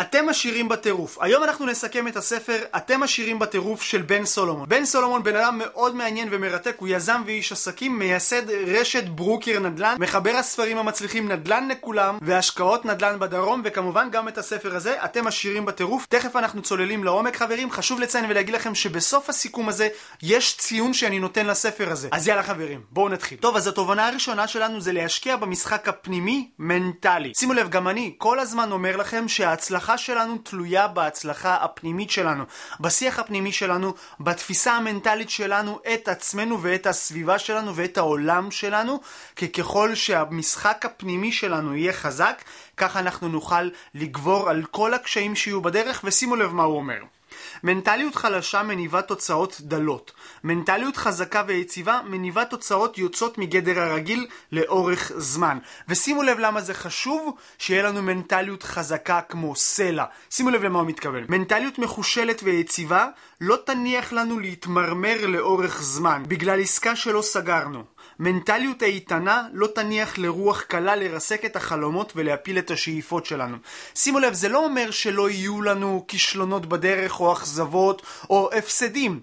אתם 0.00 0.28
עשירים 0.28 0.68
בטירוף. 0.68 1.18
היום 1.20 1.44
אנחנו 1.44 1.66
נסכם 1.66 2.08
את 2.08 2.16
הספר 2.16 2.58
אתם 2.76 3.02
עשירים 3.02 3.38
בטירוף 3.38 3.82
של 3.82 4.02
בן 4.02 4.24
סולומון. 4.24 4.68
בן 4.68 4.84
סולומון 4.84 5.22
בן 5.22 5.36
אדם 5.36 5.58
מאוד 5.58 5.94
מעניין 5.94 6.28
ומרתק, 6.30 6.76
הוא 6.78 6.88
יזם 6.88 7.22
ואיש 7.26 7.52
עסקים, 7.52 7.98
מייסד 7.98 8.50
רשת 8.50 9.04
ברוקר 9.04 9.58
נדל"ן, 9.58 9.96
מחבר 10.00 10.30
הספרים 10.30 10.78
המצליחים 10.78 11.32
נדל"ן 11.32 11.68
לכולם, 11.68 12.18
והשקעות 12.22 12.84
נדל"ן 12.84 13.18
בדרום, 13.18 13.62
וכמובן 13.64 14.08
גם 14.10 14.28
את 14.28 14.38
הספר 14.38 14.76
הזה, 14.76 15.04
אתם 15.04 15.26
עשירים 15.26 15.64
בטירוף. 15.64 16.06
תכף 16.08 16.36
אנחנו 16.36 16.62
צוללים 16.62 17.04
לעומק 17.04 17.36
חברים, 17.36 17.70
חשוב 17.70 18.00
לציין 18.00 18.24
ולהגיד 18.28 18.54
לכם 18.54 18.74
שבסוף 18.74 19.28
הסיכום 19.28 19.68
הזה 19.68 19.88
יש 20.22 20.56
ציון 20.56 20.92
שאני 20.92 21.18
נותן 21.18 21.46
לספר 21.46 21.90
הזה. 21.90 22.08
אז 22.12 22.28
יאללה 22.28 22.42
חברים, 22.42 22.80
בואו 22.90 23.08
נתחיל. 23.08 23.38
טוב, 23.38 23.56
אז 23.56 23.66
התובנה 23.66 24.08
הראשונה 24.08 24.48
שלנו 24.48 24.80
זה 24.80 24.92
להשקיע 24.92 25.36
במשחק 25.36 25.88
הפנימי 25.88 26.50
מנטלי. 26.58 27.32
שימו 27.36 27.52
לב, 27.52 27.68
גם 27.68 27.88
אני 27.88 28.14
כל 28.18 28.40
הזמן 28.40 28.72
אומר 28.72 28.96
לכם 28.96 29.28
שההצלחה 29.28 29.85
ההצלחה 29.88 30.04
שלנו 30.04 30.38
תלויה 30.38 30.88
בהצלחה 30.88 31.54
הפנימית 31.54 32.10
שלנו, 32.10 32.44
בשיח 32.80 33.18
הפנימי 33.18 33.52
שלנו, 33.52 33.94
בתפיסה 34.20 34.72
המנטלית 34.72 35.30
שלנו 35.30 35.78
את 35.94 36.08
עצמנו 36.08 36.62
ואת 36.62 36.86
הסביבה 36.86 37.38
שלנו 37.38 37.76
ואת 37.76 37.98
העולם 37.98 38.50
שלנו, 38.50 39.00
כי 39.36 39.48
ככל 39.48 39.94
שהמשחק 39.94 40.84
הפנימי 40.84 41.32
שלנו 41.32 41.76
יהיה 41.76 41.92
חזק, 41.92 42.42
ככה 42.76 42.98
אנחנו 42.98 43.28
נוכל 43.28 43.68
לגבור 43.94 44.50
על 44.50 44.64
כל 44.70 44.94
הקשיים 44.94 45.36
שיהיו 45.36 45.62
בדרך, 45.62 46.00
ושימו 46.04 46.36
לב 46.36 46.52
מה 46.52 46.62
הוא 46.62 46.76
אומר. 46.76 47.15
מנטליות 47.64 48.14
חלשה 48.14 48.62
מניבה 48.62 49.02
תוצאות 49.02 49.56
דלות. 49.60 50.12
מנטליות 50.44 50.96
חזקה 50.96 51.42
ויציבה 51.46 52.00
מניבה 52.06 52.44
תוצאות 52.44 52.98
יוצאות 52.98 53.38
מגדר 53.38 53.80
הרגיל 53.80 54.26
לאורך 54.52 55.12
זמן. 55.16 55.58
ושימו 55.88 56.22
לב 56.22 56.38
למה 56.38 56.60
זה 56.60 56.74
חשוב 56.74 57.36
שיהיה 57.58 57.82
לנו 57.82 58.02
מנטליות 58.02 58.62
חזקה 58.62 59.20
כמו 59.20 59.56
סלע. 59.56 60.04
שימו 60.30 60.50
לב 60.50 60.62
למה 60.62 60.78
הוא 60.78 60.86
מתכוון. 60.86 61.24
מנטליות 61.28 61.78
מחושלת 61.78 62.40
ויציבה 62.42 63.08
לא 63.40 63.56
תניח 63.66 64.12
לנו 64.12 64.38
להתמרמר 64.38 65.26
לאורך 65.26 65.82
זמן 65.82 66.22
בגלל 66.28 66.60
עסקה 66.60 66.96
שלא 66.96 67.22
סגרנו. 67.22 67.84
מנטליות 68.18 68.82
איתנה 68.82 69.42
לא 69.52 69.66
תניח 69.74 70.18
לרוח 70.18 70.62
קלה 70.62 70.96
לרסק 70.96 71.44
את 71.44 71.56
החלומות 71.56 72.12
ולהפיל 72.16 72.58
את 72.58 72.70
השאיפות 72.70 73.26
שלנו. 73.26 73.56
שימו 73.94 74.18
לב, 74.18 74.34
זה 74.34 74.48
לא 74.48 74.64
אומר 74.64 74.90
שלא 74.90 75.30
יהיו 75.30 75.62
לנו 75.62 76.04
כישלונות 76.08 76.66
בדרך 76.66 77.20
או 77.20 77.32
אכזבות 77.32 78.02
או 78.30 78.50
הפסדים. 78.52 79.20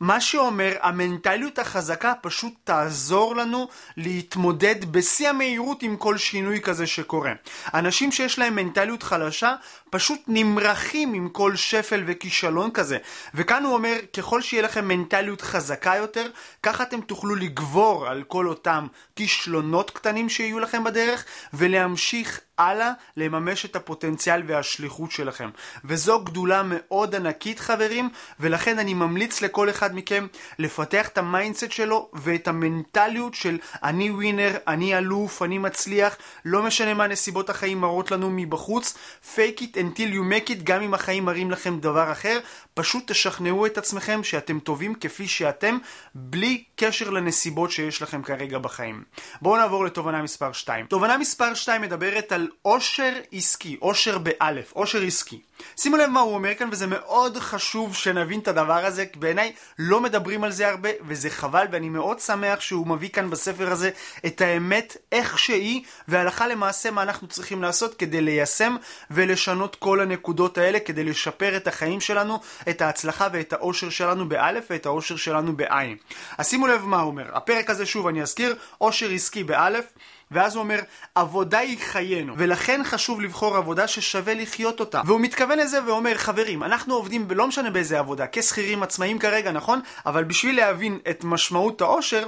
מה 0.00 0.20
שאומר, 0.20 0.72
המנטליות 0.80 1.58
החזקה 1.58 2.12
פשוט 2.22 2.52
תעזור 2.64 3.36
לנו 3.36 3.68
להתמודד 3.96 4.92
בשיא 4.92 5.28
המהירות 5.28 5.82
עם 5.82 5.96
כל 5.96 6.18
שינוי 6.18 6.60
כזה 6.60 6.86
שקורה. 6.86 7.32
אנשים 7.74 8.12
שיש 8.12 8.38
להם 8.38 8.56
מנטליות 8.56 9.02
חלשה 9.02 9.54
פשוט 9.90 10.20
נמרחים 10.28 11.14
עם 11.14 11.28
כל 11.28 11.56
שפל 11.56 12.02
וכישלון 12.06 12.70
כזה. 12.70 12.98
וכאן 13.34 13.64
הוא 13.64 13.74
אומר, 13.74 13.96
ככל 14.16 14.42
שיהיה 14.42 14.62
לכם 14.62 14.88
מנטליות 14.88 15.40
חזקה 15.40 15.96
יותר, 15.96 16.26
ככה 16.62 16.82
אתם 16.82 17.00
תוכלו 17.00 17.34
לגבור 17.34 18.06
על 18.06 18.22
כל 18.22 18.48
אותם 18.48 18.86
כישלונות 19.16 19.90
קטנים 19.90 20.28
שיהיו 20.28 20.58
לכם 20.58 20.84
בדרך, 20.84 21.24
ולהמשיך 21.54 22.40
הלאה 22.58 22.92
לממש 23.16 23.64
את 23.64 23.76
הפוטנציאל 23.76 24.42
והשליחות 24.46 25.10
שלכם. 25.10 25.50
וזו 25.84 26.20
גדולה 26.20 26.62
מאוד 26.64 27.14
ענקית 27.14 27.60
חברים, 27.60 28.08
ולכן 28.40 28.78
אני 28.78 28.94
ממליץ 28.94 29.42
לכל 29.42 29.70
אחד 29.70 29.94
מכם 29.94 30.26
לפתח 30.58 31.08
את 31.08 31.18
ה 31.18 31.25
mindset 31.25 31.70
שלו 31.70 32.10
ואת 32.12 32.48
המנטליות 32.48 33.34
של 33.34 33.58
אני 33.82 34.10
winner, 34.10 34.56
אני 34.68 34.98
אלוף, 34.98 35.42
אני 35.42 35.58
מצליח, 35.58 36.16
לא 36.44 36.62
משנה 36.62 36.94
מה 36.94 37.06
נסיבות 37.06 37.50
החיים 37.50 37.80
מראות 37.80 38.10
לנו 38.10 38.30
מבחוץ, 38.30 38.94
fake 39.34 39.60
it 39.60 39.76
until 39.76 40.14
you 40.14 40.32
make 40.32 40.48
it, 40.48 40.62
גם 40.64 40.82
אם 40.82 40.94
החיים 40.94 41.24
מראים 41.24 41.50
לכם 41.50 41.78
דבר 41.78 42.12
אחר, 42.12 42.38
פשוט 42.74 43.10
תשכנעו 43.10 43.66
את 43.66 43.78
עצמכם 43.78 44.24
שאתם 44.24 44.58
טובים 44.58 44.94
כפי 44.94 45.28
שאתם, 45.28 45.78
בלי 46.14 46.64
קשר 46.76 47.10
לנסיבות 47.10 47.70
שיש 47.70 48.02
לכם 48.02 48.22
כרגע 48.22 48.58
בחיים. 48.58 49.04
בואו 49.42 49.56
נעבור 49.56 49.84
לתובנה 49.84 50.22
מספר 50.22 50.52
2. 50.52 50.86
תובנה 50.86 51.18
מספר 51.18 51.54
2 51.54 51.82
מדברת 51.82 52.32
על 52.32 52.43
עושר 52.62 53.12
עסקי, 53.32 53.76
עושר 53.80 54.18
באלף, 54.18 54.72
עושר 54.72 55.02
עסקי. 55.02 55.40
שימו 55.76 55.96
לב 55.96 56.10
מה 56.10 56.20
הוא 56.20 56.34
אומר 56.34 56.54
כאן, 56.54 56.68
וזה 56.72 56.86
מאוד 56.86 57.38
חשוב 57.38 57.94
שנבין 57.94 58.40
את 58.40 58.48
הדבר 58.48 58.84
הזה, 58.84 59.06
כי 59.06 59.18
בעיניי 59.18 59.52
לא 59.78 60.00
מדברים 60.00 60.44
על 60.44 60.52
זה 60.52 60.68
הרבה, 60.68 60.88
וזה 61.06 61.30
חבל, 61.30 61.66
ואני 61.72 61.88
מאוד 61.88 62.20
שמח 62.20 62.60
שהוא 62.60 62.86
מביא 62.86 63.08
כאן 63.08 63.30
בספר 63.30 63.72
הזה 63.72 63.90
את 64.26 64.40
האמת 64.40 64.96
איך 65.12 65.38
שהיא, 65.38 65.82
והלכה 66.08 66.46
למעשה 66.46 66.90
מה 66.90 67.02
אנחנו 67.02 67.28
צריכים 67.28 67.62
לעשות 67.62 67.94
כדי 67.94 68.20
ליישם 68.20 68.76
ולשנות 69.10 69.76
כל 69.76 70.00
הנקודות 70.00 70.58
האלה, 70.58 70.80
כדי 70.80 71.04
לשפר 71.04 71.56
את 71.56 71.66
החיים 71.68 72.00
שלנו, 72.00 72.40
את 72.68 72.82
ההצלחה 72.82 73.28
ואת 73.32 73.52
האושר 73.52 73.90
שלנו 73.90 74.28
באלף 74.28 74.64
ואת 74.70 74.86
האושר 74.86 75.16
שלנו 75.16 75.56
בעין. 75.56 75.96
אז 76.38 76.48
שימו 76.48 76.66
לב 76.66 76.84
מה 76.84 77.00
הוא 77.00 77.10
אומר. 77.10 77.36
הפרק 77.36 77.70
הזה, 77.70 77.86
שוב 77.86 78.06
אני 78.06 78.22
אזכיר, 78.22 78.56
אושר 78.80 79.10
עסקי 79.10 79.44
באלף. 79.44 79.84
ואז 80.34 80.54
הוא 80.54 80.62
אומר, 80.62 80.80
עבודה 81.14 81.58
היא 81.58 81.78
חיינו, 81.80 82.34
ולכן 82.38 82.80
חשוב 82.84 83.20
לבחור 83.20 83.56
עבודה 83.56 83.88
ששווה 83.88 84.34
לחיות 84.34 84.80
אותה. 84.80 85.02
והוא 85.06 85.20
מתכוון 85.20 85.58
לזה 85.58 85.84
ואומר, 85.86 86.14
חברים, 86.16 86.62
אנחנו 86.62 86.94
עובדים, 86.94 87.28
לא 87.30 87.46
משנה 87.46 87.70
באיזה 87.70 87.98
עבודה, 87.98 88.24
כשכירים 88.32 88.82
עצמאים 88.82 89.18
כרגע, 89.18 89.52
נכון? 89.52 89.80
אבל 90.06 90.24
בשביל 90.24 90.56
להבין 90.56 90.98
את 91.10 91.24
משמעות 91.24 91.80
העושר, 91.80 92.26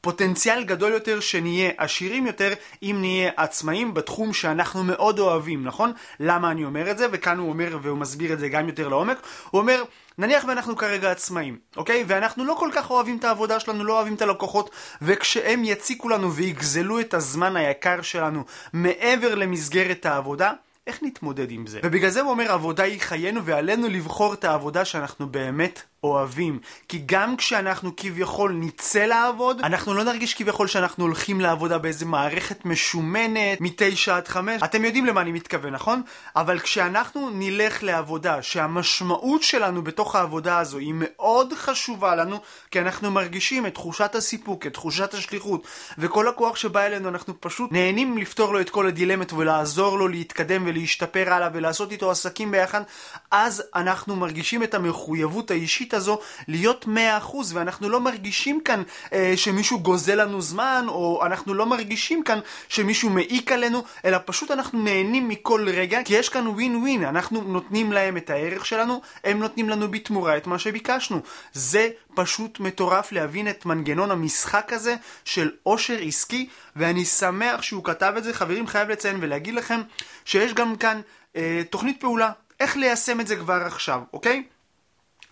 פוטנציאל 0.00 0.64
גדול 0.64 0.92
יותר 0.92 1.20
שנהיה 1.20 1.70
עשירים 1.76 2.26
יותר 2.26 2.52
אם 2.82 2.96
נהיה 3.00 3.30
עצמאים 3.36 3.94
בתחום 3.94 4.32
שאנחנו 4.32 4.84
מאוד 4.84 5.18
אוהבים, 5.18 5.64
נכון? 5.64 5.92
למה 6.20 6.50
אני 6.50 6.64
אומר 6.64 6.90
את 6.90 6.98
זה? 6.98 7.06
וכאן 7.12 7.38
הוא 7.38 7.48
אומר 7.48 7.78
והוא 7.82 7.98
מסביר 7.98 8.32
את 8.32 8.38
זה 8.38 8.48
גם 8.48 8.68
יותר 8.68 8.88
לעומק. 8.88 9.18
הוא 9.50 9.60
אומר, 9.60 9.82
נניח 10.18 10.44
ואנחנו 10.48 10.76
כרגע 10.76 11.10
עצמאים, 11.10 11.58
אוקיי? 11.76 12.04
ואנחנו 12.06 12.44
לא 12.44 12.56
כל 12.58 12.70
כך 12.72 12.90
אוהבים 12.90 13.16
את 13.16 13.24
העבודה 13.24 13.60
שלנו, 13.60 13.84
לא 13.84 13.92
אוהבים 13.92 14.14
את 14.14 14.22
הלקוחות, 14.22 14.70
וכשהם 15.02 15.64
יציקו 15.64 16.08
לנו 16.08 16.32
ויגזלו 16.32 17.00
את 17.00 17.14
הזמן 17.14 17.56
היקר 17.56 18.02
שלנו 18.02 18.44
מעבר 18.72 19.34
למסגרת 19.34 20.06
העבודה, 20.06 20.52
איך 20.86 20.98
נתמודד 21.02 21.50
עם 21.50 21.66
זה? 21.66 21.80
ובגלל 21.82 22.10
זה 22.10 22.20
הוא 22.20 22.30
אומר, 22.30 22.52
עבודה 22.52 22.82
היא 22.82 23.00
חיינו 23.00 23.44
ועלינו 23.44 23.88
לבחור 23.88 24.34
את 24.34 24.44
העבודה 24.44 24.84
שאנחנו 24.84 25.28
באמת 25.28 25.82
אוהבים. 26.04 26.58
כי 26.88 27.02
גם 27.06 27.36
כשאנחנו 27.36 27.96
כביכול 27.96 28.52
נצא 28.52 29.04
לעבוד, 29.04 29.60
אנחנו 29.60 29.94
לא 29.94 30.04
נרגיש 30.04 30.34
כביכול 30.34 30.66
שאנחנו 30.66 31.04
הולכים 31.04 31.40
לעבודה 31.40 31.78
באיזה 31.78 32.06
מערכת 32.06 32.64
משומנת, 32.64 33.60
מתשע 33.60 34.16
עד 34.16 34.28
חמש. 34.28 34.62
אתם 34.62 34.84
יודעים 34.84 35.06
למה 35.06 35.20
אני 35.20 35.32
מתכוון, 35.32 35.72
נכון? 35.72 36.02
אבל 36.36 36.58
כשאנחנו 36.58 37.30
נלך 37.32 37.82
לעבודה, 37.82 38.42
שהמשמעות 38.42 39.42
שלנו 39.42 39.82
בתוך 39.82 40.16
העבודה 40.16 40.58
הזו 40.58 40.78
היא 40.78 40.94
מאוד 40.96 41.52
חשובה 41.56 42.14
לנו, 42.14 42.40
כי 42.70 42.80
אנחנו 42.80 43.10
מרגישים 43.10 43.66
את 43.66 43.74
תחושת 43.74 44.14
הסיפוק, 44.14 44.66
את 44.66 44.72
תחושת 44.72 45.14
השליחות, 45.14 45.66
וכל 45.98 46.28
הכוח 46.28 46.56
שבא 46.56 46.86
אלינו, 46.86 47.08
אנחנו 47.08 47.40
פשוט 47.40 47.72
נהנים 47.72 48.18
לפתור 48.18 48.52
לו 48.52 48.60
את 48.60 48.70
כל 48.70 48.86
הדילמות 48.86 49.32
ולעזור 49.32 49.98
לו 49.98 50.08
להתקדם 50.08 50.62
ולהשתפר 50.66 51.32
הלאה 51.32 51.48
ולעשות 51.52 51.92
איתו 51.92 52.10
עסקים 52.10 52.50
ביחד, 52.50 52.82
אז 53.30 53.62
אנחנו 53.74 54.16
מרגישים 54.16 54.62
את 54.62 54.74
המחויבות 54.74 55.50
האישית 55.50 55.87
האנושית 55.92 55.94
הזו 55.94 56.18
להיות 56.48 56.86
100% 57.24 57.36
ואנחנו 57.54 57.88
לא 57.88 58.00
מרגישים 58.00 58.60
כאן 58.60 58.82
אה, 59.12 59.32
שמישהו 59.36 59.80
גוזל 59.80 60.22
לנו 60.22 60.40
זמן 60.40 60.84
או 60.88 61.26
אנחנו 61.26 61.54
לא 61.54 61.66
מרגישים 61.66 62.22
כאן 62.22 62.38
שמישהו 62.68 63.10
מעיק 63.10 63.52
עלינו 63.52 63.84
אלא 64.04 64.18
פשוט 64.24 64.50
אנחנו 64.50 64.82
נהנים 64.82 65.28
מכל 65.28 65.68
רגע 65.68 66.02
כי 66.04 66.14
יש 66.14 66.28
כאן 66.28 66.46
ווין 66.46 66.76
ווין 66.76 67.04
אנחנו 67.04 67.42
נותנים 67.42 67.92
להם 67.92 68.16
את 68.16 68.30
הערך 68.30 68.66
שלנו 68.66 69.00
הם 69.24 69.38
נותנים 69.38 69.68
לנו 69.68 69.90
בתמורה 69.90 70.36
את 70.36 70.46
מה 70.46 70.58
שביקשנו. 70.58 71.20
זה 71.52 71.88
פשוט 72.14 72.60
מטורף 72.60 73.12
להבין 73.12 73.48
את 73.48 73.66
מנגנון 73.66 74.10
המשחק 74.10 74.72
הזה 74.72 74.96
של 75.24 75.50
עושר 75.62 75.98
עסקי 76.02 76.48
ואני 76.76 77.04
שמח 77.04 77.62
שהוא 77.62 77.84
כתב 77.84 78.14
את 78.18 78.24
זה. 78.24 78.32
חברים 78.32 78.66
חייב 78.66 78.88
לציין 78.88 79.16
ולהגיד 79.20 79.54
לכם 79.54 79.80
שיש 80.24 80.54
גם 80.54 80.76
כאן 80.76 81.00
אה, 81.36 81.62
תוכנית 81.70 82.00
פעולה. 82.00 82.30
איך 82.60 82.76
ליישם 82.76 83.20
את 83.20 83.26
זה 83.26 83.36
כבר 83.36 83.62
עכשיו, 83.66 84.00
אוקיי? 84.12 84.42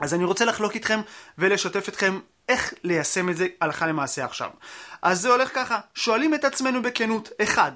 אז 0.00 0.14
אני 0.14 0.25
רוצה 0.25 0.44
לחלוק 0.44 0.75
איתכם 0.75 1.00
ולשתף 1.38 1.88
אתכם 1.88 2.19
איך 2.48 2.75
ליישם 2.84 3.28
את 3.28 3.37
זה 3.37 3.46
הלכה 3.60 3.87
למעשה 3.87 4.25
עכשיו. 4.25 4.50
אז 5.02 5.20
זה 5.20 5.31
הולך 5.31 5.54
ככה, 5.54 5.78
שואלים 5.94 6.34
את 6.34 6.44
עצמנו 6.44 6.82
בכנות, 6.82 7.28
אחד, 7.43 7.72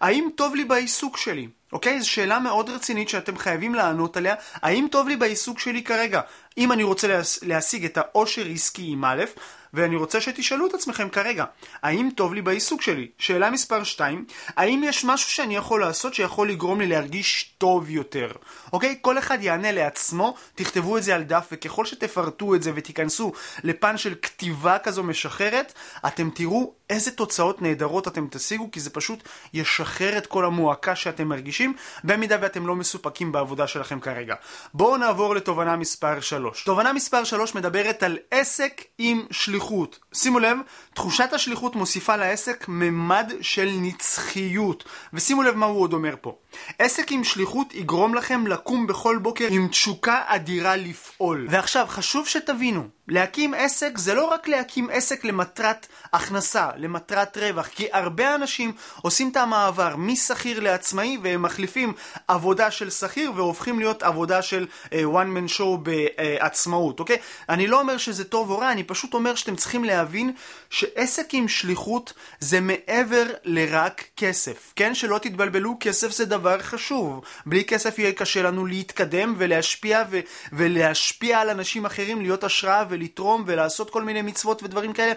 האם 0.00 0.28
טוב 0.36 0.54
לי 0.54 0.64
בעיסוק 0.64 1.16
שלי? 1.16 1.48
אוקיי? 1.74 2.00
זו 2.00 2.10
שאלה 2.10 2.38
מאוד 2.38 2.70
רצינית 2.70 3.08
שאתם 3.08 3.36
חייבים 3.36 3.74
לענות 3.74 4.16
עליה, 4.16 4.34
האם 4.54 4.86
טוב 4.90 5.08
לי 5.08 5.16
בעיסוק 5.16 5.58
שלי 5.58 5.82
כרגע? 5.82 6.20
אם 6.58 6.72
אני 6.72 6.82
רוצה 6.82 7.20
להשיג 7.42 7.84
את 7.84 7.96
העושר 7.96 8.46
עסקי 8.46 8.86
עם 8.86 9.04
א', 9.04 9.24
ואני 9.74 9.96
רוצה 9.96 10.20
שתשאלו 10.20 10.66
את 10.66 10.74
עצמכם 10.74 11.08
כרגע, 11.08 11.44
האם 11.82 12.08
טוב 12.16 12.34
לי 12.34 12.42
בעיסוק 12.42 12.82
שלי? 12.82 13.08
שאלה 13.18 13.50
מספר 13.50 13.84
2, 13.84 14.24
האם 14.56 14.82
יש 14.84 15.04
משהו 15.04 15.30
שאני 15.30 15.56
יכול 15.56 15.80
לעשות 15.80 16.14
שיכול 16.14 16.50
לגרום 16.50 16.80
לי 16.80 16.86
להרגיש 16.86 17.54
טוב 17.58 17.90
יותר? 17.90 18.32
אוקיי? 18.72 18.98
כל 19.00 19.18
אחד 19.18 19.38
יענה 19.42 19.72
לעצמו, 19.72 20.34
תכתבו 20.54 20.98
את 20.98 21.02
זה 21.02 21.14
על 21.14 21.22
דף, 21.22 21.48
וככל 21.52 21.86
שתפרטו 21.86 22.54
את 22.54 22.62
זה 22.62 22.72
ותיכנסו 22.74 23.32
לפן 23.64 23.96
של 23.96 24.14
כתיבה 24.22 24.78
כזו 24.78 25.02
משחררת, 25.02 25.72
אתם 26.06 26.30
תראו 26.30 26.72
איזה 26.90 27.10
תוצאות 27.10 27.62
נהדרות 27.62 28.08
אתם 28.08 28.26
תשיגו, 28.30 28.70
כי 28.70 28.80
זה 28.80 28.90
פשוט 28.90 29.28
ישחרר 29.54 30.18
את 30.18 30.26
כל 30.26 30.44
המועקה 30.44 30.96
שאתם 30.96 31.28
מרגישים. 31.28 31.63
חדשים, 31.64 31.74
במידה 32.04 32.36
ואתם 32.40 32.66
לא 32.66 32.76
מסופקים 32.76 33.32
בעבודה 33.32 33.66
שלכם 33.66 34.00
כרגע. 34.00 34.34
בואו 34.74 34.96
נעבור 34.96 35.34
לתובנה 35.34 35.76
מספר 35.76 36.20
3. 36.20 36.64
תובנה 36.64 36.92
מספר 36.92 37.24
3 37.24 37.54
מדברת 37.54 38.02
על 38.02 38.18
עסק 38.30 38.82
עם 38.98 39.22
שליחות. 39.30 39.98
שימו 40.14 40.38
לב, 40.38 40.58
תחושת 40.94 41.32
השליחות 41.32 41.76
מוסיפה 41.76 42.16
לעסק 42.16 42.64
ממד 42.68 43.32
של 43.40 43.70
נצחיות. 43.80 44.84
ושימו 45.12 45.42
לב 45.42 45.54
מה 45.54 45.66
הוא 45.66 45.80
עוד 45.80 45.92
אומר 45.92 46.14
פה. 46.20 46.36
עסק 46.78 47.12
עם 47.12 47.24
שליחות 47.24 47.74
יגרום 47.74 48.14
לכם 48.14 48.46
לקום 48.46 48.86
בכל 48.86 49.18
בוקר 49.18 49.48
עם 49.50 49.68
תשוקה 49.68 50.22
אדירה 50.26 50.76
לפעול. 50.76 51.46
ועכשיו, 51.50 51.86
חשוב 51.88 52.28
שתבינו, 52.28 52.88
להקים 53.08 53.54
עסק 53.54 53.98
זה 53.98 54.14
לא 54.14 54.24
רק 54.24 54.48
להקים 54.48 54.88
עסק 54.92 55.24
למטרת 55.24 55.86
הכנסה, 56.12 56.68
למטרת 56.76 57.38
רווח, 57.38 57.66
כי 57.66 57.86
הרבה 57.92 58.34
אנשים 58.34 58.72
עושים 59.02 59.28
את 59.28 59.36
המעבר 59.36 59.96
משכיר 59.96 60.60
לעצמאי 60.60 61.18
והם 61.22 61.42
מחליפים 61.42 61.92
עבודה 62.28 62.70
של 62.70 62.90
שכיר 62.90 63.32
והופכים 63.34 63.78
להיות 63.78 64.02
עבודה 64.02 64.42
של 64.42 64.66
uh, 64.84 64.90
one 64.90 65.36
man 65.36 65.58
show 65.58 65.76
בעצמאות, 65.82 67.00
אוקיי? 67.00 67.16
אני 67.48 67.66
לא 67.66 67.80
אומר 67.80 67.96
שזה 67.96 68.24
טוב 68.24 68.50
או 68.50 68.58
רע, 68.58 68.72
אני 68.72 68.84
פשוט 68.84 69.14
אומר 69.14 69.34
שאתם 69.34 69.56
צריכים 69.56 69.84
להבין 69.84 70.32
שעסק 70.70 71.26
עם 71.32 71.48
שליחות 71.48 72.12
זה 72.40 72.60
מעבר 72.60 73.24
לרק 73.44 74.04
כסף, 74.16 74.72
כן? 74.76 74.94
שלא 74.94 75.18
תתבלבלו, 75.18 75.76
כסף 75.80 76.10
זה 76.10 76.24
דבר 76.24 76.43
חשוב. 76.62 77.24
בלי 77.46 77.64
כסף 77.64 77.98
יהיה 77.98 78.12
קשה 78.12 78.42
לנו 78.42 78.66
להתקדם 78.66 79.34
ולהשפיע 79.38 80.04
ו- 80.10 80.20
ולהשפיע 80.52 81.40
על 81.40 81.50
אנשים 81.50 81.86
אחרים, 81.86 82.20
להיות 82.20 82.44
השראה 82.44 82.84
ולתרום 82.88 83.44
ולעשות 83.46 83.90
כל 83.90 84.02
מיני 84.02 84.22
מצוות 84.22 84.62
ודברים 84.62 84.92
כאלה, 84.92 85.12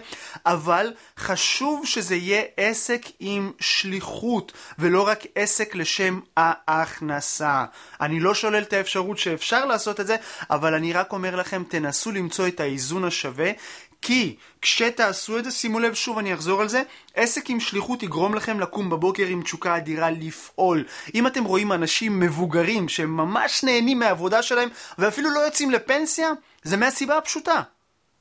אבל 0.46 0.92
חשוב 1.18 1.86
שזה 1.86 2.16
יהיה 2.16 2.42
עסק 2.56 3.06
עם 3.20 3.52
שליחות, 3.60 4.52
ולא 4.78 5.08
רק 5.08 5.24
עסק 5.34 5.74
לשם 5.74 6.20
ההכנסה. 6.36 7.64
אני 8.00 8.20
לא 8.20 8.34
שולל 8.34 8.62
את 8.62 8.72
האפשרות 8.72 9.18
שאפשר 9.18 9.64
לעשות 9.64 10.00
את 10.00 10.06
זה, 10.06 10.16
אבל 10.50 10.74
אני 10.74 10.92
רק 10.92 11.12
אומר 11.12 11.36
לכם, 11.36 11.62
תנסו 11.68 12.12
למצוא 12.12 12.48
את 12.48 12.60
האיזון 12.60 13.04
השווה. 13.04 13.50
כי 14.02 14.36
כשתעשו 14.62 15.38
את 15.38 15.44
זה, 15.44 15.50
שימו 15.50 15.80
לב, 15.80 15.94
שוב 15.94 16.18
אני 16.18 16.34
אחזור 16.34 16.60
על 16.60 16.68
זה, 16.68 16.82
עסק 17.14 17.50
עם 17.50 17.60
שליחות 17.60 18.02
יגרום 18.02 18.34
לכם 18.34 18.60
לקום 18.60 18.90
בבוקר 18.90 19.26
עם 19.26 19.42
תשוקה 19.42 19.76
אדירה 19.76 20.10
לפעול. 20.10 20.84
אם 21.14 21.26
אתם 21.26 21.44
רואים 21.44 21.72
אנשים 21.72 22.20
מבוגרים 22.20 22.88
שהם 22.88 23.16
ממש 23.16 23.64
נהנים 23.64 23.98
מהעבודה 23.98 24.42
שלהם 24.42 24.68
ואפילו 24.98 25.30
לא 25.30 25.40
יוצאים 25.40 25.70
לפנסיה, 25.70 26.30
זה 26.62 26.76
מהסיבה 26.76 27.18
הפשוטה. 27.18 27.62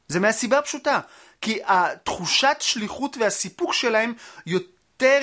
זה 0.08 0.20
מהסיבה 0.20 0.58
הפשוטה. 0.58 1.00
כי 1.42 1.60
התחושת 1.66 2.58
שליחות 2.60 3.18
והסיפוק 3.18 3.74
שלהם 3.74 4.14
יותר 4.46 4.77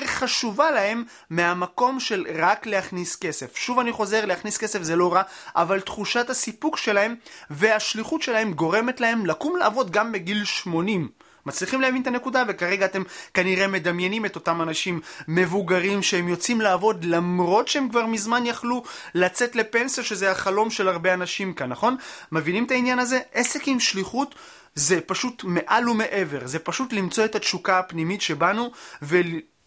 חשובה 0.06 0.70
להם 0.70 1.04
מהמקום 1.30 2.00
של 2.00 2.26
רק 2.34 2.66
להכניס 2.66 3.16
כסף. 3.16 3.56
שוב 3.56 3.78
אני 3.78 3.92
חוזר, 3.92 4.24
להכניס 4.24 4.58
כסף 4.58 4.82
זה 4.82 4.96
לא 4.96 5.12
רע, 5.12 5.22
אבל 5.56 5.80
תחושת 5.80 6.30
הסיפוק 6.30 6.76
שלהם 6.76 7.14
והשליחות 7.50 8.22
שלהם 8.22 8.52
גורמת 8.52 9.00
להם 9.00 9.26
לקום 9.26 9.56
לעבוד 9.56 9.90
גם 9.90 10.12
בגיל 10.12 10.44
80. 10.44 11.08
מצליחים 11.46 11.80
להבין 11.80 12.02
את 12.02 12.06
הנקודה 12.06 12.44
וכרגע 12.48 12.86
אתם 12.86 13.02
כנראה 13.34 13.66
מדמיינים 13.66 14.26
את 14.26 14.34
אותם 14.34 14.62
אנשים 14.62 15.00
מבוגרים 15.28 16.02
שהם 16.02 16.28
יוצאים 16.28 16.60
לעבוד 16.60 17.04
למרות 17.04 17.68
שהם 17.68 17.88
כבר 17.88 18.06
מזמן 18.06 18.46
יכלו 18.46 18.82
לצאת 19.14 19.56
לפנסיה 19.56 20.04
שזה 20.04 20.30
החלום 20.30 20.70
של 20.70 20.88
הרבה 20.88 21.14
אנשים 21.14 21.52
כאן, 21.52 21.68
נכון? 21.68 21.96
מבינים 22.32 22.64
את 22.64 22.70
העניין 22.70 22.98
הזה? 22.98 23.20
עסק 23.32 23.68
עם 23.68 23.80
שליחות 23.80 24.34
זה 24.74 25.00
פשוט 25.00 25.44
מעל 25.44 25.88
ומעבר, 25.88 26.46
זה 26.46 26.58
פשוט 26.58 26.92
למצוא 26.92 27.24
את 27.24 27.34
התשוקה 27.34 27.78
הפנימית 27.78 28.22
שבנו 28.22 28.70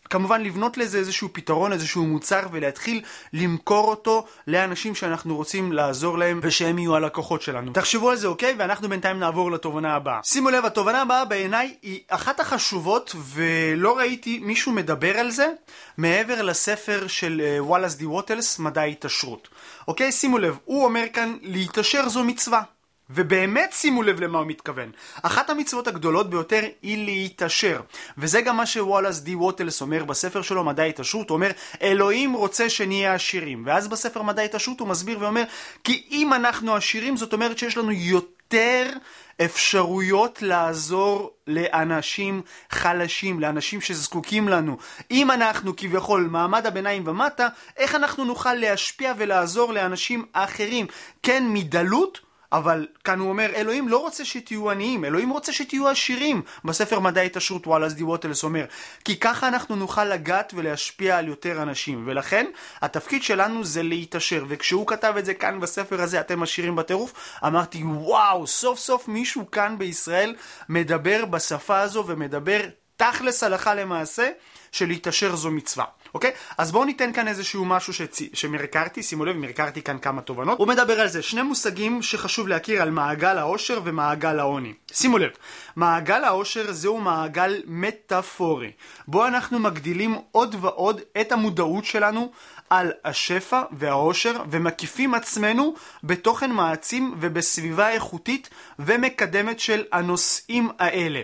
וכמובן 0.08 0.44
לבנות 0.44 0.78
לזה 0.78 0.98
איזשהו 0.98 1.30
פתרון, 1.34 1.74
איזשהו 1.74 2.06
מוצר 2.06 2.42
ולהתחיל 2.52 3.02
למכור 3.34 3.90
אותו 3.90 4.26
לאנשים 4.48 4.96
שאנחנו 4.96 5.36
רוצים 5.36 5.72
לעזור 5.72 6.18
להם 6.18 6.40
ושהם 6.44 6.80
יהיו 6.80 6.96
הלקוחות 6.96 7.42
שלנו. 7.42 7.72
תחשבו 7.74 8.10
על 8.10 8.18
זה 8.18 8.28
אוקיי? 8.28 8.56
ואנחנו 8.58 8.90
בינתיים 8.90 9.20
נעבור 9.20 9.52
לתובנה 9.52 9.96
הבאה. 9.96 10.20
שימו 10.24 10.50
לב, 10.50 10.66
התובנה 10.66 11.02
הבאה 11.02 11.26
בעיניי 11.26 11.76
היא 11.82 12.00
אחת 12.08 12.40
החשובות 12.40 13.16
ולא 13.34 13.98
ראיתי 13.98 14.40
מישהו 14.40 14.72
מדבר 14.72 15.18
על 15.18 15.32
זה 15.32 15.48
מעבר 15.98 16.42
לספר 16.42 17.08
של 17.08 17.42
וואלאס 17.60 17.96
די 17.96 18.06
ווטלס, 18.06 18.60
מדע 18.60 18.82
ההתעשרות. 18.82 19.48
אוקיי? 19.88 20.12
שימו 20.12 20.38
לב, 20.38 20.58
הוא 20.66 20.86
אומר 20.86 21.04
כאן 21.14 21.38
להתעשר 21.42 22.10
זו 22.10 22.24
מצווה. 22.24 22.62
ובאמת 23.10 23.74
שימו 23.74 24.04
לב 24.04 24.20
למה 24.20 24.40
הוא 24.40 24.48
מתכוון. 24.48 24.92
אחת 25.22 25.50
המצוות 25.50 25.88
הגדולות 25.88 26.30
ביותר 26.30 26.62
היא 26.82 27.06
להתעשר. 27.06 27.82
וזה 28.18 28.42
גם 28.42 28.58
מה 28.58 28.66
שוואלאס 28.66 29.20
די 29.20 29.36
ווטלס 29.36 29.82
אומר 29.82 30.04
בספר 30.06 30.42
שלו, 30.42 30.64
מדע 30.64 30.84
התעשרות. 30.84 31.30
הוא 31.30 31.36
אומר, 31.36 31.52
אלוהים 31.82 32.34
רוצה 32.34 32.70
שנהיה 32.70 33.14
עשירים. 33.14 33.64
ואז 33.66 33.88
בספר 33.88 34.22
מדע 34.22 34.42
התעשרות 34.42 34.80
הוא 34.80 34.88
מסביר 34.88 35.18
ואומר, 35.20 35.44
כי 35.84 36.08
אם 36.12 36.34
אנחנו 36.34 36.76
עשירים, 36.76 37.18
זאת 37.18 37.34
אומרת 37.34 37.58
שיש 37.58 37.78
לנו 37.78 37.92
יותר 37.92 38.90
אפשרויות 39.42 40.42
לעזור 40.42 41.32
לאנשים 41.48 42.42
חלשים, 42.70 43.40
לאנשים 43.40 43.82
שזקוקים 43.82 44.50
לנו. 44.50 44.78
אם 45.12 45.32
אנחנו 45.32 45.76
כביכול 45.76 46.28
מעמד 46.32 46.66
הביניים 46.66 47.08
ומטה, 47.08 47.48
איך 47.78 47.96
אנחנו 47.96 48.26
נוכל 48.26 48.54
להשפיע 48.54 49.14
ולעזור 49.18 49.74
לאנשים 49.74 50.26
אחרים? 50.34 50.86
כן, 51.24 51.44
מדלות 51.48 52.27
אבל 52.52 52.88
כאן 53.04 53.20
הוא 53.20 53.30
אומר, 53.30 53.50
אלוהים 53.56 53.88
לא 53.88 53.98
רוצה 53.98 54.26
שתהיו 54.26 54.72
עניים, 54.72 55.06
אלוהים 55.06 55.30
רוצה 55.30 55.54
שתהיו 55.54 55.88
עשירים. 55.88 56.42
בספר 56.66 57.00
מדעי 57.00 57.26
התעשרות 57.26 57.68
וואלאס 57.68 57.94
די 57.94 58.04
ווטלס 58.04 58.44
אומר, 58.44 58.66
כי 59.06 59.20
ככה 59.20 59.48
אנחנו 59.48 59.76
נוכל 59.76 60.06
לגעת 60.06 60.54
ולהשפיע 60.56 61.18
על 61.18 61.28
יותר 61.28 61.62
אנשים. 61.62 62.04
ולכן, 62.06 62.46
התפקיד 62.82 63.24
שלנו 63.24 63.64
זה 63.64 63.84
להתעשר. 63.84 64.46
וכשהוא 64.48 64.88
כתב 64.88 65.14
את 65.20 65.26
זה 65.26 65.34
כאן 65.34 65.60
בספר 65.60 66.02
הזה, 66.02 66.20
אתם 66.20 66.44
עשירים 66.44 66.76
בטירוף, 66.76 67.14
אמרתי, 67.46 67.84
וואו, 67.84 68.48
סוף 68.48 68.80
סוף 68.80 69.08
מישהו 69.08 69.52
כאן 69.52 69.76
בישראל 69.78 70.36
מדבר 70.70 71.26
בשפה 71.26 71.80
הזו 71.80 72.04
ומדבר 72.08 72.62
תכלס 72.98 73.44
הלכה 73.44 73.76
למעשה, 73.76 74.30
שלהתעשר 74.78 75.36
זו 75.36 75.52
מצווה. 75.52 75.86
אוקיי? 76.14 76.32
אז 76.58 76.72
בואו 76.72 76.86
ניתן 76.86 77.14
כאן 77.14 77.28
איזשהו 77.28 77.66
משהו 77.66 77.94
שצ... 77.94 78.20
שמרקרתי, 78.34 79.04
שימו 79.04 79.26
לב, 79.26 79.38
מרקרתי 79.38 79.82
כאן 79.82 79.98
כמה 80.00 80.22
תובנות. 80.22 80.60
הוא 80.60 80.68
מדבר 80.68 81.02
על 81.02 81.08
זה, 81.08 81.22
שני 81.22 81.42
מושגים 81.42 82.02
שחשוב 82.02 82.48
להכיר 82.48 82.82
על 82.82 82.92
מעגל 82.92 83.38
העושר 83.38 83.82
ומעגל 83.84 84.40
העוני. 84.40 84.74
שימו 84.92 85.18
לב, 85.18 85.32
מעגל 85.76 86.24
העושר 86.24 86.72
זהו 86.72 86.98
מעגל 86.98 87.62
מטאפורי, 87.66 88.72
בו 89.08 89.28
אנחנו 89.28 89.60
מגדילים 89.60 90.16
עוד 90.32 90.56
ועוד 90.62 91.02
את 91.22 91.32
המודעות 91.32 91.86
שלנו 91.86 92.32
על 92.70 92.92
השפע 93.06 93.62
והעושר 93.72 94.44
ומקיפים 94.50 95.14
עצמנו 95.14 95.74
בתוכן 96.04 96.52
מעצים 96.52 97.16
ובסביבה 97.20 97.90
איכותית 97.90 98.50
ומקדמת 98.80 99.60
של 99.60 99.84
הנושאים 99.92 100.70
האלה. 100.80 101.22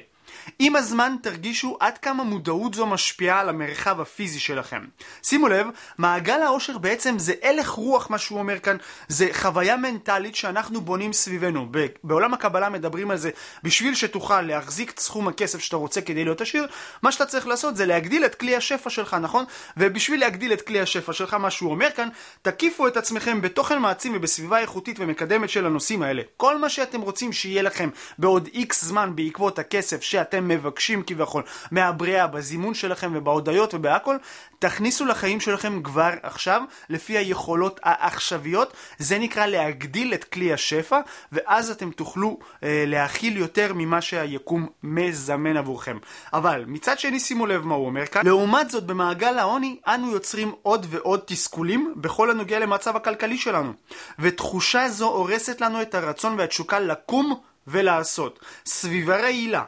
עם 0.59 0.75
הזמן 0.75 1.15
תרגישו 1.21 1.77
עד 1.79 1.97
כמה 1.97 2.23
מודעות 2.23 2.73
זו 2.73 2.85
משפיעה 2.85 3.39
על 3.39 3.49
המרחב 3.49 4.01
הפיזי 4.01 4.39
שלכם. 4.39 4.81
שימו 5.23 5.47
לב, 5.47 5.67
מעגל 5.97 6.41
העושר 6.41 6.77
בעצם 6.77 7.19
זה 7.19 7.33
הלך 7.43 7.69
רוח 7.69 8.09
מה 8.09 8.17
שהוא 8.17 8.39
אומר 8.39 8.59
כאן, 8.59 8.77
זה 9.07 9.27
חוויה 9.33 9.77
מנטלית 9.77 10.35
שאנחנו 10.35 10.81
בונים 10.81 11.13
סביבנו. 11.13 11.67
בעולם 12.03 12.33
הקבלה 12.33 12.69
מדברים 12.69 13.11
על 13.11 13.17
זה, 13.17 13.29
בשביל 13.63 13.95
שתוכל 13.95 14.41
להחזיק 14.41 14.91
את 14.91 14.99
סכום 14.99 15.27
הכסף 15.27 15.59
שאתה 15.59 15.75
רוצה 15.75 16.01
כדי 16.01 16.23
להיות 16.23 16.41
עשיר, 16.41 16.67
מה 17.01 17.11
שאתה 17.11 17.25
צריך 17.25 17.47
לעשות 17.47 17.77
זה 17.77 17.85
להגדיל 17.85 18.25
את 18.25 18.35
כלי 18.35 18.55
השפע 18.55 18.89
שלך, 18.89 19.17
נכון? 19.21 19.45
ובשביל 19.77 20.19
להגדיל 20.19 20.53
את 20.53 20.61
כלי 20.61 20.81
השפע 20.81 21.13
שלך, 21.13 21.33
מה 21.33 21.51
שהוא 21.51 21.71
אומר 21.71 21.89
כאן, 21.95 22.09
תקיפו 22.41 22.87
את 22.87 22.97
עצמכם 22.97 23.41
בתוכן 23.41 23.79
מעצים 23.79 24.13
ובסביבה 24.15 24.59
איכותית 24.59 24.99
ומקדמת 24.99 25.49
של 25.49 25.65
הנושאים 25.65 26.01
האלה. 26.01 26.21
כל 26.37 26.57
מה 26.57 26.69
שאתם 26.69 27.01
רוצים 27.01 27.33
שיהיה 27.33 27.61
לכם 27.61 27.89
בעוד 28.17 28.49
איקס 28.53 28.83
זמן 28.85 29.15
בעקבות 29.15 29.59
הכסף 29.59 30.01
שאתם 30.03 30.32
שאתם 30.33 30.47
מבקשים 30.47 31.03
כביכול 31.03 31.43
מהבריאה 31.71 32.27
בזימון 32.27 32.73
שלכם 32.73 33.11
ובהודיות 33.15 33.73
ובהכל, 33.73 34.17
תכניסו 34.59 35.05
לחיים 35.05 35.39
שלכם 35.39 35.83
כבר 35.83 36.09
עכשיו 36.23 36.61
לפי 36.89 37.17
היכולות 37.17 37.79
העכשוויות, 37.83 38.73
זה 38.97 39.19
נקרא 39.19 39.45
להגדיל 39.45 40.13
את 40.13 40.23
כלי 40.23 40.53
השפע, 40.53 40.99
ואז 41.31 41.71
אתם 41.71 41.91
תוכלו 41.91 42.39
אה, 42.63 42.83
להכיל 42.87 43.37
יותר 43.37 43.71
ממה 43.75 44.01
שהיקום 44.01 44.67
מזמן 44.83 45.57
עבורכם. 45.57 45.97
אבל 46.33 46.63
מצד 46.67 46.99
שני 46.99 47.19
שימו 47.19 47.45
לב 47.45 47.65
מה 47.65 47.75
הוא 47.75 47.85
אומר 47.85 48.05
כאן, 48.05 48.25
לעומת 48.25 48.69
זאת 48.69 48.85
במעגל 48.85 49.37
העוני 49.37 49.77
אנו 49.87 50.11
יוצרים 50.11 50.51
עוד 50.61 50.85
ועוד 50.89 51.21
תסכולים 51.25 51.93
בכל 51.97 52.29
הנוגע 52.29 52.59
למצב 52.59 52.95
הכלכלי 52.95 53.37
שלנו, 53.37 53.73
ותחושה 54.19 54.89
זו 54.89 55.07
הורסת 55.07 55.61
לנו 55.61 55.81
את 55.81 55.95
הרצון 55.95 56.35
והתשוקה 56.39 56.79
לקום 56.79 57.39
ולעשות. 57.67 58.39
סביבה 58.65 59.17
רעילה 59.21 59.63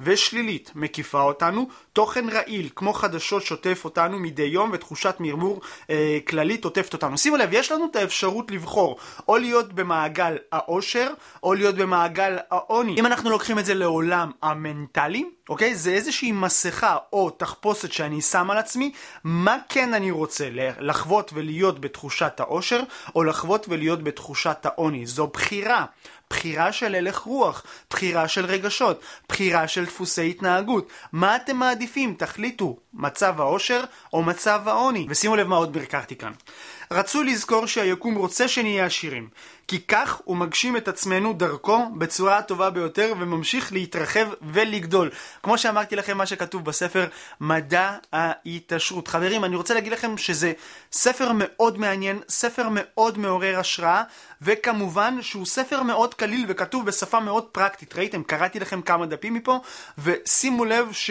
ושלילית 0.00 0.70
מקיפה 0.74 1.22
אותנו, 1.22 1.68
תוכן 1.92 2.28
רעיל 2.28 2.68
כמו 2.76 2.92
חדשות 2.92 3.42
שוטף 3.42 3.80
אותנו 3.84 4.18
מדי 4.18 4.42
יום 4.42 4.70
ותחושת 4.72 5.16
מרמור 5.20 5.60
אה, 5.90 6.18
כללית 6.26 6.64
עוטפת 6.64 6.92
אותנו. 6.92 7.18
שימו 7.18 7.36
לב, 7.36 7.48
יש 7.52 7.72
לנו 7.72 7.86
את 7.90 7.96
האפשרות 7.96 8.50
לבחור 8.50 8.96
או 9.28 9.36
להיות 9.36 9.72
במעגל 9.72 10.36
העושר 10.52 11.10
או 11.42 11.54
להיות 11.54 11.74
במעגל 11.74 12.36
העוני. 12.50 13.00
אם 13.00 13.06
אנחנו 13.06 13.30
לוקחים 13.30 13.58
את 13.58 13.64
זה 13.64 13.74
לעולם 13.74 14.30
המנטלי, 14.42 15.24
אוקיי? 15.48 15.74
זה 15.74 15.90
איזושהי 15.90 16.32
מסכה 16.32 16.96
או 17.12 17.30
תחפושת 17.30 17.92
שאני 17.92 18.20
שם 18.20 18.50
על 18.50 18.58
עצמי, 18.58 18.92
מה 19.24 19.56
כן 19.68 19.94
אני 19.94 20.10
רוצה, 20.10 20.48
לחוות 20.80 21.30
ולהיות 21.34 21.80
בתחושת 21.80 22.40
העושר, 22.40 22.82
או 23.14 23.24
לחוות 23.24 23.66
ולהיות 23.68 24.02
בתחושת 24.02 24.66
העוני. 24.66 25.06
זו 25.06 25.26
בחירה. 25.26 25.84
בחירה 26.30 26.72
של 26.72 26.94
הלך 26.94 27.18
רוח, 27.18 27.64
בחירה 27.90 28.28
של 28.28 28.44
רגשות, 28.44 29.00
בחירה 29.28 29.68
של 29.68 29.84
דפוסי 29.84 30.30
התנהגות. 30.30 30.88
מה 31.12 31.36
אתם 31.36 31.56
מעדיפים? 31.56 32.14
תחליטו, 32.18 32.76
מצב 32.94 33.40
העושר 33.40 33.84
או 34.12 34.22
מצב 34.22 34.60
העוני. 34.66 35.06
ושימו 35.08 35.36
לב 35.36 35.46
מה 35.46 35.56
עוד 35.56 35.72
ברכרתי 35.72 36.16
כאן. 36.16 36.32
רצוי 36.90 37.24
לזכור 37.24 37.66
שהיקום 37.66 38.14
רוצה 38.14 38.48
שנהיה 38.48 38.86
עשירים, 38.86 39.28
כי 39.68 39.80
כך 39.80 40.20
הוא 40.24 40.36
מגשים 40.36 40.76
את 40.76 40.88
עצמנו 40.88 41.32
דרכו 41.32 41.78
בצורה 41.98 42.38
הטובה 42.38 42.70
ביותר 42.70 43.12
וממשיך 43.18 43.72
להתרחב 43.72 44.26
ולגדול. 44.42 45.10
כמו 45.42 45.58
שאמרתי 45.58 45.96
לכם 45.96 46.18
מה 46.18 46.26
שכתוב 46.26 46.64
בספר 46.64 47.06
מדע 47.40 47.96
ההתעשרות. 48.12 49.08
חברים, 49.08 49.44
אני 49.44 49.56
רוצה 49.56 49.74
להגיד 49.74 49.92
לכם 49.92 50.16
שזה 50.16 50.52
ספר 50.92 51.30
מאוד 51.34 51.78
מעניין, 51.78 52.20
ספר 52.28 52.68
מאוד 52.70 53.18
מעורר 53.18 53.58
השראה, 53.58 54.02
וכמובן 54.42 55.18
שהוא 55.22 55.46
ספר 55.46 55.82
מאוד 55.82 56.14
קליל 56.14 56.44
וכתוב 56.48 56.86
בשפה 56.86 57.20
מאוד 57.20 57.44
פרקטית. 57.44 57.94
ראיתם? 57.94 58.22
קראתי 58.22 58.60
לכם 58.60 58.82
כמה 58.82 59.06
דפים 59.06 59.34
מפה, 59.34 59.60
ושימו 59.98 60.64
לב 60.64 60.92
ש... 60.92 61.10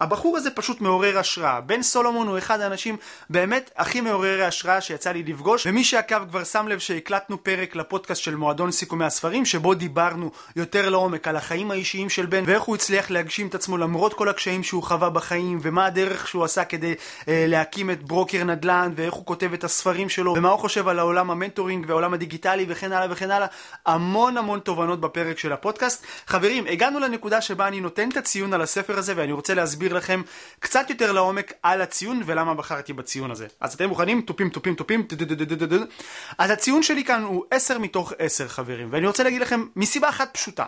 הבחור 0.00 0.36
הזה 0.36 0.50
פשוט 0.50 0.80
מעורר 0.80 1.18
השראה. 1.18 1.60
בן 1.60 1.82
סולומון 1.82 2.28
הוא 2.28 2.38
אחד 2.38 2.60
האנשים 2.60 2.96
באמת 3.30 3.70
הכי 3.76 4.00
מעוררי 4.00 4.44
השראה 4.44 4.80
שיצא 4.80 5.12
לי 5.12 5.22
לפגוש, 5.22 5.66
ומי 5.66 5.84
שעקב 5.84 6.28
כבר 6.30 6.44
שם 6.44 6.68
לב 6.68 6.78
שהקלטנו 6.78 7.44
פרק 7.44 7.76
לפודקאסט 7.76 8.22
של 8.22 8.34
מועדון 8.34 8.72
סיכומי 8.72 9.04
הספרים, 9.04 9.44
שבו 9.44 9.74
דיברנו 9.74 10.30
יותר 10.56 10.88
לעומק 10.88 11.28
על 11.28 11.36
החיים 11.36 11.70
האישיים 11.70 12.10
של 12.10 12.26
בן, 12.26 12.42
ואיך 12.46 12.62
הוא 12.62 12.74
הצליח 12.74 13.10
להגשים 13.10 13.46
את 13.46 13.54
עצמו 13.54 13.76
למרות 13.76 14.14
כל 14.14 14.28
הקשיים 14.28 14.62
שהוא 14.62 14.82
חווה 14.82 15.10
בחיים, 15.10 15.58
ומה 15.62 15.86
הדרך 15.86 16.28
שהוא 16.28 16.44
עשה 16.44 16.64
כדי 16.64 16.94
אה, 17.28 17.44
להקים 17.48 17.90
את 17.90 18.02
ברוקר 18.02 18.44
נדל"ן, 18.44 18.92
ואיך 18.96 19.14
הוא 19.14 19.26
כותב 19.26 19.52
את 19.52 19.64
הספרים 19.64 20.08
שלו, 20.08 20.34
ומה 20.36 20.48
הוא 20.48 20.58
חושב 20.58 20.88
על 20.88 20.98
העולם 20.98 21.30
המנטורינג 21.30 21.84
והעולם 21.88 22.14
הדיגיטלי 22.14 22.66
וכן 22.68 22.92
הלאה 22.92 23.06
וכן 23.10 23.30
הלאה. 23.30 23.46
המון 23.86 24.36
המון 24.36 24.60
תובנות 24.60 25.00
בפרק 25.00 25.38
של 25.38 25.52
הפודקאסט. 25.52 26.06
חברים, 26.26 26.66
הגענו 26.66 26.98
לנקודה 26.98 27.40
שבה 27.40 27.68
אני 27.68 27.80
נותן 27.80 28.08
את 28.08 28.16
הציון 28.16 28.52
על 28.52 28.62
הספר 28.62 28.98
הזה, 28.98 29.12
ואני 29.16 29.32
רוצה 29.32 29.54
להסביר 29.54 29.87
להסביר 29.92 30.14
לכם 30.14 30.22
קצת 30.58 30.90
יותר 30.90 31.12
לעומק 31.12 31.52
על 31.62 31.82
הציון 31.82 32.22
ולמה 32.26 32.54
בחרתי 32.54 32.92
בציון 32.92 33.30
הזה. 33.30 33.46
אז 33.60 33.74
אתם 33.74 33.88
מוכנים? 33.88 34.20
תופים, 34.20 34.50
תופים, 34.50 34.74
תופים, 34.74 35.06
אז 36.38 36.50
הציון 36.50 36.82
שלי 36.82 37.04
כאן 37.04 37.22
הוא 37.22 37.44
10 37.50 37.78
מתוך 37.78 38.12
10 38.18 38.48
חברים, 38.48 38.88
ואני 38.90 39.06
רוצה 39.06 39.22
להגיד 39.22 39.40
לכם 39.40 39.66
מסיבה 39.76 40.08
אחת 40.08 40.30
פשוטה. 40.34 40.64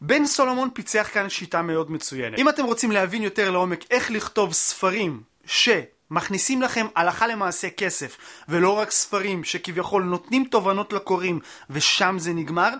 בן 0.00 0.26
סולומון 0.26 0.68
פיצח 0.74 1.08
כאן 1.12 1.28
שיטה 1.28 1.62
מאוד 1.62 1.90
מצוינת. 1.90 2.38
אם 2.38 2.48
אתם 2.48 2.64
רוצים 2.64 2.92
להבין 2.92 3.22
יותר 3.22 3.50
לעומק 3.50 3.84
איך 3.90 4.10
לכתוב 4.10 4.52
ספרים 4.52 5.22
ש... 5.46 5.68
מכניסים 6.14 6.62
לכם 6.62 6.86
הלכה 6.96 7.26
למעשה 7.26 7.70
כסף, 7.70 8.16
ולא 8.48 8.70
רק 8.70 8.90
ספרים 8.90 9.44
שכביכול 9.44 10.02
נותנים 10.02 10.44
תובנות 10.44 10.92
לקוראים 10.92 11.40
ושם 11.70 12.16
זה 12.18 12.32
נגמר, 12.32 12.70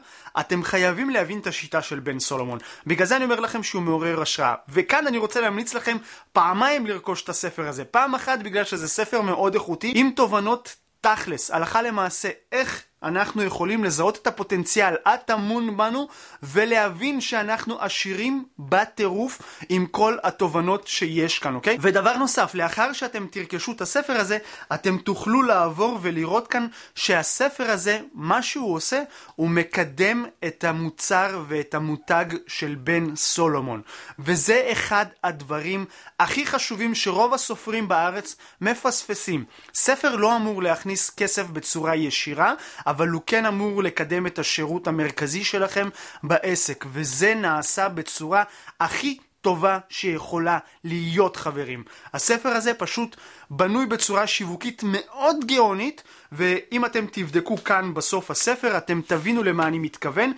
אתם 0.40 0.62
חייבים 0.62 1.10
להבין 1.10 1.38
את 1.38 1.46
השיטה 1.46 1.82
של 1.82 2.00
בן 2.00 2.18
סולומון. 2.18 2.58
בגלל 2.86 3.06
זה 3.06 3.16
אני 3.16 3.24
אומר 3.24 3.40
לכם 3.40 3.62
שהוא 3.62 3.82
מעורר 3.82 4.22
השראה. 4.22 4.54
וכאן 4.68 5.06
אני 5.06 5.18
רוצה 5.18 5.40
להמליץ 5.40 5.74
לכם 5.74 5.96
פעמיים 6.32 6.86
לרכוש 6.86 7.22
את 7.22 7.28
הספר 7.28 7.68
הזה. 7.68 7.84
פעם 7.84 8.14
אחת 8.14 8.38
בגלל 8.38 8.64
שזה 8.64 8.88
ספר 8.88 9.20
מאוד 9.20 9.54
איכותי, 9.54 9.92
עם 9.94 10.10
תובנות 10.16 10.76
תכלס, 11.00 11.50
הלכה 11.50 11.82
למעשה, 11.82 12.28
איך 12.52 12.82
אנחנו 13.04 13.42
יכולים 13.42 13.84
לזהות 13.84 14.16
את 14.16 14.26
הפוטנציאל 14.26 14.94
הטמון 15.06 15.76
בנו 15.76 16.08
ולהבין 16.42 17.20
שאנחנו 17.20 17.80
עשירים 17.80 18.44
בטירוף 18.58 19.42
עם 19.68 19.86
כל 19.86 20.16
התובנות 20.22 20.86
שיש 20.86 21.38
כאן, 21.38 21.54
אוקיי? 21.54 21.78
ודבר 21.80 22.16
נוסף, 22.16 22.54
לאחר 22.54 22.92
שאתם 22.92 23.26
תרכשו 23.30 23.72
את 23.72 23.80
הספר 23.80 24.12
הזה, 24.12 24.38
אתם 24.74 24.98
תוכלו 24.98 25.42
לעבור 25.42 25.98
ולראות 26.02 26.48
כאן 26.48 26.66
שהספר 26.94 27.70
הזה, 27.70 28.00
מה 28.14 28.42
שהוא 28.42 28.74
עושה, 28.74 29.02
הוא 29.36 29.50
מקדם 29.50 30.24
את 30.46 30.64
המוצר 30.64 31.42
ואת 31.48 31.74
המותג 31.74 32.24
של 32.46 32.74
בן 32.74 33.16
סולומון. 33.16 33.82
וזה 34.18 34.68
אחד 34.72 35.06
הדברים 35.24 35.84
הכי 36.20 36.46
חשובים 36.46 36.94
שרוב 36.94 37.34
הסופרים 37.34 37.88
בארץ 37.88 38.36
מפספסים. 38.60 39.44
ספר 39.74 40.16
לא 40.16 40.36
אמור 40.36 40.62
להכניס 40.62 41.10
כסף 41.10 41.46
בצורה 41.46 41.96
ישירה, 41.96 42.54
אבל 42.94 43.08
הוא 43.08 43.22
כן 43.26 43.46
אמור 43.46 43.82
לקדם 43.82 44.26
את 44.26 44.38
השירות 44.38 44.86
המרכזי 44.86 45.44
שלכם 45.44 45.88
בעסק, 46.22 46.84
וזה 46.92 47.34
נעשה 47.34 47.88
בצורה 47.88 48.42
הכי 48.80 49.18
טובה 49.40 49.78
שיכולה 49.88 50.58
להיות 50.84 51.36
חברים. 51.36 51.84
הספר 52.12 52.48
הזה 52.48 52.74
פשוט 52.74 53.16
בנוי 53.50 53.86
בצורה 53.86 54.26
שיווקית 54.26 54.82
מאוד 54.86 55.36
גאונית, 55.44 56.02
ואם 56.32 56.84
אתם 56.84 57.06
תבדקו 57.12 57.64
כאן 57.64 57.94
בסוף 57.94 58.30
הספר 58.30 58.76
אתם 58.76 59.00
תבינו 59.06 59.42
למה 59.42 59.66
אני 59.66 59.78
מתכוון. 59.78 60.32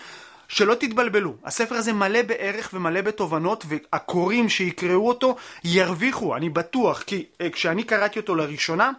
שלא 0.48 0.74
תתבלבלו, 0.74 1.34
הספר 1.44 1.74
הזה 1.74 1.92
מלא 1.92 2.22
בערך 2.22 2.70
ומלא 2.74 3.00
בתובנות 3.00 3.64
והקוראים 3.68 4.48
שיקראו 4.48 5.08
אותו 5.08 5.36
ירוויחו, 5.64 6.36
אני 6.36 6.48
בטוח, 6.48 7.02
כי 7.02 7.24
אה, 7.40 7.50
כשאני 7.50 7.84
קראתי 7.84 8.18
אותו 8.18 8.34
לראשונה, 8.34 8.90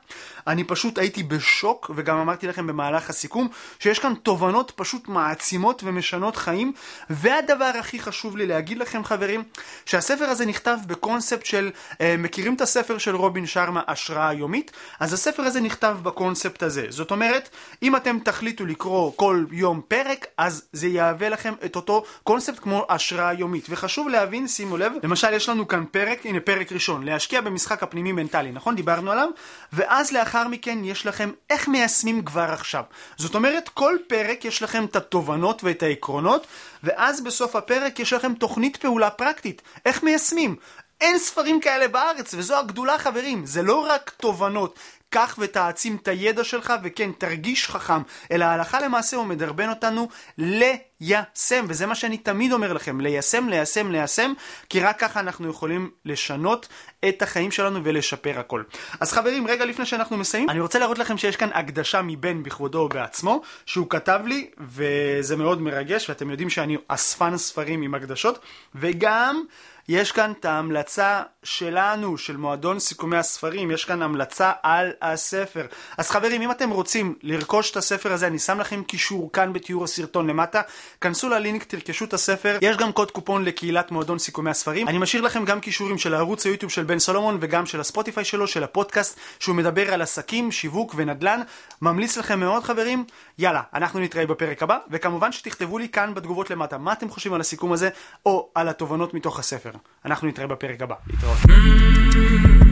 אני 0.48 0.64
פשוט 0.64 0.98
הייתי 0.98 1.24
בשוק, 1.24 1.92
וגם 1.96 2.18
אמרתי 2.18 2.48
לכם 2.48 2.68
במהלך 2.68 3.10
הסיכום, 3.10 3.48
שיש 3.80 4.00
כאן 4.00 4.14
תובנות 4.24 4.72
פשוט 4.76 5.08
מעצימות 5.08 5.84
ומשנות 5.86 6.36
חיים, 6.36 6.74
והדבר 7.10 7.72
הכי 7.80 8.00
חשוב 8.00 8.38
לי 8.38 8.48
להגיד 8.48 8.78
לכם 8.78 9.04
חברים, 9.04 9.44
שהספר 9.86 10.26
הזה 10.26 10.46
נכתב 10.46 10.78
בקונספט 10.88 11.46
של, 11.46 11.72
אה, 12.02 12.16
מכירים 12.18 12.54
את 12.54 12.62
הספר 12.62 12.98
של 12.98 13.16
רובין 13.16 13.46
שרמה, 13.46 13.82
השראה 13.88 14.34
יומית? 14.34 14.72
אז 15.00 15.14
הספר 15.14 15.44
הזה 15.44 15.62
נכתב 15.62 15.98
בקונספט 16.04 16.64
הזה, 16.64 16.86
זאת 16.90 17.12
אומרת, 17.12 17.50
אם 17.84 17.96
אתם 17.96 18.20
תחליטו 18.20 18.66
לקרוא 18.66 19.12
כל 19.16 19.46
יום 19.52 19.82
פרק, 19.88 20.26
אז 20.38 20.68
זה 20.74 20.88
יהווה 20.88 21.30
לכם 21.38 21.54
את 21.66 21.76
אותו 21.76 22.04
קונספט 22.24 22.60
כמו 22.60 22.86
השראה 22.90 23.34
יומית. 23.34 23.66
וחשוב 23.70 24.10
להבין, 24.10 24.48
שימו 24.48 24.78
לב, 24.78 24.92
למשל 25.04 25.34
יש 25.34 25.50
לנו 25.50 25.68
כאן 25.68 25.84
פרק, 25.92 26.26
הנה 26.26 26.40
פרק 26.40 26.72
ראשון, 26.72 27.04
להשקיע 27.04 27.42
במשחק 27.42 27.84
הפנימי 27.84 28.12
מנטלי, 28.12 28.52
נכון? 28.52 28.76
דיברנו 28.76 29.12
עליו? 29.12 29.30
ואז 29.74 30.12
לאחר 30.12 30.48
מכן 30.48 30.80
יש 30.84 31.06
לכם 31.06 31.32
איך 31.50 31.68
מיישמים 31.68 32.26
כבר 32.26 32.42
עכשיו. 32.42 32.84
זאת 33.18 33.36
אומרת, 33.36 33.70
כל 33.70 33.98
פרק 34.08 34.46
יש 34.46 34.64
לכם 34.64 34.86
את 34.86 34.96
התובנות 34.96 35.64
ואת 35.64 35.84
העקרונות, 35.84 36.48
ואז 36.84 37.24
בסוף 37.24 37.56
הפרק 37.56 38.00
יש 38.00 38.14
לכם 38.14 38.34
תוכנית 38.34 38.78
פעולה 38.78 39.10
פרקטית. 39.10 39.62
איך 39.86 40.04
מיישמים? 40.04 40.56
אין 41.02 41.20
ספרים 41.20 41.60
כאלה 41.60 41.88
בארץ, 41.88 42.34
וזו 42.34 42.58
הגדולה 42.58 42.98
חברים, 42.98 43.46
זה 43.46 43.62
לא 43.62 43.88
רק 43.90 44.12
תובנות, 44.18 44.80
קח 45.10 45.36
ותעצים 45.40 45.98
את 46.02 46.08
הידע 46.08 46.44
שלך, 46.44 46.74
וכן, 46.84 47.12
תרגיש 47.18 47.68
חכם, 47.70 48.02
אלא 48.32 48.46
הלכה 48.46 48.80
למעשה 48.82 49.18
הוא 49.18 49.26
מדרבן 49.26 49.70
אותנו 49.70 50.08
ליישם, 50.38 51.66
וזה 51.68 51.86
מה 51.86 51.96
שאני 51.96 52.18
תמיד 52.18 52.52
אומר 52.52 52.74
לכם, 52.74 53.02
ליישם, 53.02 53.50
ליישם, 53.50 53.92
ליישם, 53.92 54.34
כי 54.70 54.80
רק 54.80 55.00
ככה 55.00 55.20
אנחנו 55.20 55.50
יכולים 55.50 55.90
לשנות 56.06 56.68
את 57.10 57.22
החיים 57.22 57.52
שלנו 57.52 57.84
ולשפר 57.84 58.40
הכל. 58.40 58.64
אז 59.00 59.12
חברים, 59.12 59.48
רגע 59.48 59.66
לפני 59.66 59.86
שאנחנו 59.86 60.18
מסיימים, 60.18 60.50
אני 60.50 60.60
רוצה 60.60 60.80
להראות 60.80 60.98
לכם 60.98 61.18
שיש 61.18 61.36
כאן 61.36 61.50
הקדשה 61.54 62.02
מבן 62.02 62.44
בכבודו 62.44 62.78
ובעצמו, 62.78 63.42
שהוא 63.66 63.90
כתב 63.90 64.20
לי, 64.26 64.50
וזה 64.60 65.36
מאוד 65.36 65.62
מרגש, 65.62 66.10
ואתם 66.10 66.30
יודעים 66.30 66.50
שאני 66.50 66.78
אספן 66.88 67.38
ספרים 67.38 67.82
עם 67.82 67.96
הקדשות, 67.96 68.40
וגם... 68.76 69.44
יש 69.90 70.12
כאן 70.12 70.32
את 70.40 70.46
ההמלצה 70.46 71.22
שלנו, 71.44 72.18
של 72.18 72.38
מועדון 72.38 72.80
סיכומי 72.80 73.18
הספרים, 73.18 73.72
יש 73.72 73.86
כאן 73.86 74.02
המלצה 74.02 74.52
על 74.64 74.92
הספר. 75.02 75.66
אז 75.98 76.10
חברים, 76.10 76.42
אם 76.42 76.52
אתם 76.52 76.70
רוצים 76.70 77.16
לרכוש 77.22 77.72
את 77.72 77.78
הספר 77.78 78.14
הזה, 78.14 78.28
אני 78.28 78.40
שם 78.40 78.60
לכם 78.60 78.84
קישור 78.84 79.32
כאן 79.32 79.54
בתיאור 79.54 79.84
הסרטון 79.84 80.28
למטה. 80.28 80.62
כנסו 81.02 81.30
ללינק, 81.30 81.64
תרכשו 81.64 82.06
את 82.06 82.14
הספר. 82.14 82.58
יש 82.62 82.78
גם 82.78 82.92
קוד 82.92 83.12
קופון 83.12 83.46
לקהילת 83.46 83.92
מועדון 83.92 84.20
סיכומי 84.20 84.50
הספרים. 84.50 84.88
אני 84.88 84.98
משאיר 84.98 85.24
לכם 85.24 85.46
גם 85.46 85.60
קישורים 85.60 85.98
של 85.98 86.14
הערוץ 86.14 86.46
היוטיוב 86.46 86.72
של 86.72 86.84
בן 86.84 87.00
סולומון 87.00 87.38
וגם 87.42 87.66
של 87.66 87.80
הספוטיפיי 87.80 88.26
שלו, 88.26 88.48
של 88.48 88.64
הפודקאסט, 88.64 89.20
שהוא 89.40 89.56
מדבר 89.56 89.94
על 89.94 90.02
עסקים, 90.02 90.52
שיווק 90.52 90.94
ונדל"ן. 90.98 91.42
ממליץ 91.82 92.18
לכם 92.18 92.40
מאוד 92.40 92.64
חברים. 92.64 93.06
יאללה, 93.38 93.62
אנחנו 93.74 94.00
נתראה 94.00 94.26
בפרק 94.26 94.64
הבא, 94.64 94.78
וכמובן 94.92 95.32
שתכתבו 95.32 95.78
לי 95.78 95.90
כאן 95.90 96.14
בתגובות 96.14 96.50
למטה 96.50 96.78
מה 96.78 96.94
אתם 96.94 97.10
חושבים 97.10 97.34
על 97.34 97.42
הסיכום 97.42 97.74
הזה, 97.74 97.90
או 98.26 98.50
על 98.56 98.70
התובנות 98.70 99.14
מתוך 99.14 99.40
הספר. 99.40 99.77
אנחנו 100.06 100.28
נתראה 100.28 100.48
בפרק 100.48 100.82
הבא. 100.82 100.96
להתראות. 101.08 102.67